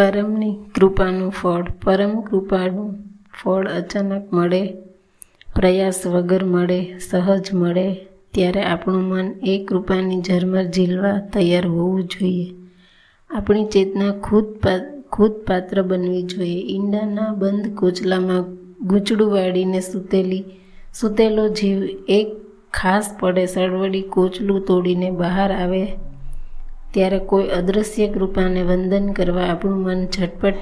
[0.00, 2.94] પરમની કૃપાનું ફળ, પરમ કૃપાનું
[3.42, 4.74] ફળ અચાનક મળે,
[5.54, 7.94] પ્રયાસ વગર મળે, સહજ મળે,
[8.34, 12.54] ત્યારે આપણું મન એ કૃપાની ઝરમર ઝીલવા તૈયાર હોવું જોઈએ.
[13.30, 14.46] આપણી ચેતના ખુદ
[15.12, 16.60] ખુદ પાત્ર બનવી જોઈએ.
[16.60, 18.44] ઈંડાના બંધ કોચલામાં
[18.86, 20.44] ગૂંચડું વાળીને સૂતેલી,
[21.00, 22.28] સૂતેલો જીવ એક
[22.72, 25.86] ખાસ પડે સળવડી કોચલું તોડીને બહાર આવે
[26.94, 30.54] ત્યારે કોઈ અદૃશ્ય કૃપાને વંદન કરવા આપણું મન ઝટપટ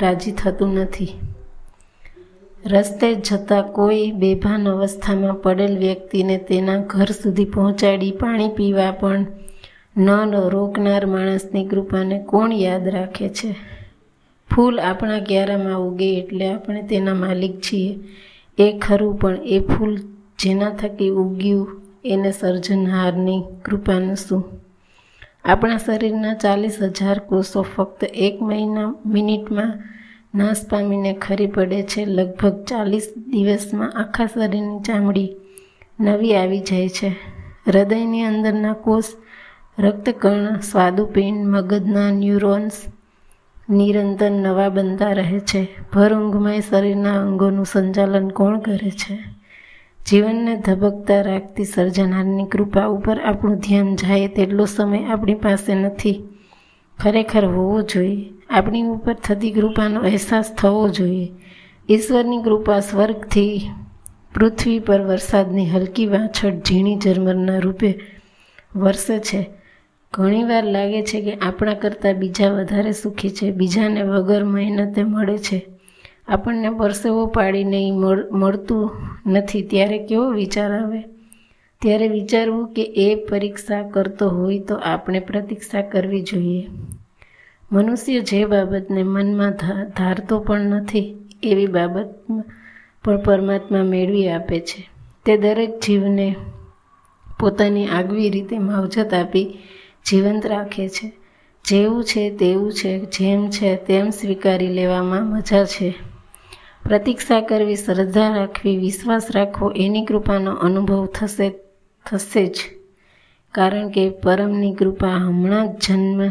[0.00, 1.08] રાજી થતું નથી.
[2.66, 9.26] રસ્તે જતાં કોઈ બેભાન અવસ્થામાં પડેલ વ્યક્તિને તેના ઘર સુધી પહોંચાડી પાણી પીવા પણ
[9.96, 10.10] ન
[10.48, 13.54] રોકનાર માણસની કૃપાને કોણ યાદ રાખે છે?
[14.54, 17.98] ફૂલ આપણા ક્યારામાં ઉગે એટલે આપણે તેના માલિક છીએ.
[18.58, 19.96] એ ખરું પણ એ ફૂલ
[20.38, 24.63] જેના થકી ઉગ્યું એને સર્જનહારની કૃપાનું શું?
[25.44, 29.82] આપણા શરીરના ચાલીસ હજાર કોષો ફક્ત એક મહિના, મિનિટમાં
[30.34, 32.04] નાશ પામીને ખરી પડે છે.
[32.04, 35.36] લગભગ ચાલીસ દિવસમાં આખા શરીરની ચામડી
[36.00, 37.08] નવી આવી જાય છે.
[37.66, 39.04] હૃદયની અંદરના કોષ
[39.78, 42.82] રક્તકર્ણ સ્વાદુપિંડ, મગજના ન્યુરોન્સ
[43.70, 45.68] નિરંતર નવા બનતા રહે છે.
[45.92, 49.33] ભર ઊંઘમય શરીરના અંગોનું સંચાલન કોણ કરે છે?
[50.10, 56.24] જીવનને ધબકતા રાખતી સર્જનારની કૃપા ઉપર આપણું ધ્યાન જાય તેટલો સમય આપણી પાસે નથી.
[56.98, 58.32] ખરેખર હોવો જોઈએ.
[58.50, 61.32] આપણી ઉપર થતી કૃપાનો અહેસાસ થવો જોઈએ.
[61.90, 63.70] ઈશ્વરની કૃપા સ્વર્ગથી
[64.34, 68.00] પૃથ્વી પર વરસાદની હલકી વાછળ ઝીણી ઝરમરના રૂપે
[68.76, 69.46] વરસે છે.
[70.12, 75.66] ઘણીવાર લાગે છે કે આપણા કરતાં બીજા વધારે સુખી છે, બીજાને વગર મહેનતે મળે છે.
[76.28, 77.90] આપણને પરસેવો પાડીને
[78.32, 78.90] મળતું
[79.26, 79.62] નથી.
[79.62, 81.00] ત્યારે કેવો વિચાર આવે?
[81.82, 86.66] ત્યારે વિચારવું કે એ પરીક્ષા કરતો હોય તો આપણે પ્રતીક્ષા કરવી જોઈએ.
[87.72, 89.50] મનુષ્ય જે બાબતને મનમાં
[89.96, 92.44] ધારતો પણ નથી, એવી બાબતમાં
[93.04, 94.88] પણ પરમાત્મા મેળવી આપે છે.
[95.24, 96.34] તે દરેક જીવને
[97.40, 99.58] પોતાની આગવી રીતે માવજત આપી
[100.06, 101.12] જીવંત રાખે છે.
[101.64, 105.94] જેવું છે તેવું છે, જેમ છે તેમ સ્વીકારી લેવામાં મજા છે.
[106.84, 111.48] પ્રતીક્ષા કરવી, શ્રદ્ધા રાખવી, વિશ્વાસ રાખવો, એની કૃપાનો અનુભવ થશે
[112.06, 112.56] થશે જ.
[113.52, 116.30] કારણ કે પરમની કૃપા હમણાં જ જન્મ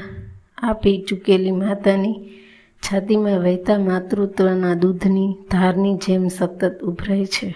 [0.57, 2.13] આપી ચૂકેલી માતાની
[2.81, 7.55] છાતીમાં વહેતા માતૃત્વના દૂધની ધારની જેમ સતત ઉભરાય છે.